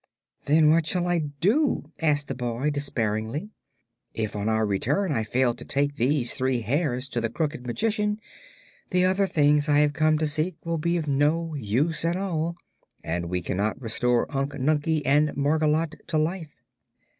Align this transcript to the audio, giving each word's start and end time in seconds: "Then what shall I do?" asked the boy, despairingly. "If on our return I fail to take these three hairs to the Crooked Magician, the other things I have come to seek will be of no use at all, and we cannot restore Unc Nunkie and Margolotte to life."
"Then 0.45 0.71
what 0.71 0.87
shall 0.87 1.07
I 1.07 1.19
do?" 1.19 1.91
asked 2.01 2.27
the 2.27 2.33
boy, 2.33 2.71
despairingly. 2.71 3.51
"If 4.15 4.35
on 4.35 4.49
our 4.49 4.65
return 4.65 5.11
I 5.11 5.23
fail 5.23 5.53
to 5.53 5.63
take 5.63 5.95
these 5.97 6.33
three 6.33 6.61
hairs 6.61 7.07
to 7.09 7.21
the 7.21 7.29
Crooked 7.29 7.67
Magician, 7.67 8.19
the 8.89 9.05
other 9.05 9.27
things 9.27 9.69
I 9.69 9.77
have 9.81 9.93
come 9.93 10.17
to 10.17 10.25
seek 10.25 10.55
will 10.65 10.79
be 10.79 10.97
of 10.97 11.07
no 11.07 11.53
use 11.53 12.03
at 12.03 12.15
all, 12.17 12.55
and 13.03 13.29
we 13.29 13.41
cannot 13.43 13.79
restore 13.79 14.25
Unc 14.35 14.53
Nunkie 14.53 15.03
and 15.05 15.35
Margolotte 15.37 15.97
to 16.07 16.17
life." 16.17 16.55